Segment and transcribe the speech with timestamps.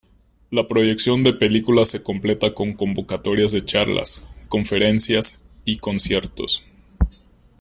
[0.49, 6.65] La proyección de películas se completa con convocatorias de charlas, conferencias y conciertos.